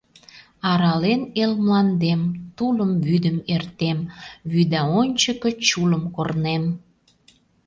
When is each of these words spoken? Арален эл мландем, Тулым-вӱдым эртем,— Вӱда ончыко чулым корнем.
Арален 0.69 1.21
эл 1.43 1.53
мландем, 1.63 2.21
Тулым-вӱдым 2.57 3.37
эртем,— 3.55 3.99
Вӱда 4.51 4.81
ончыко 4.99 5.49
чулым 5.67 6.03
корнем. 6.15 6.63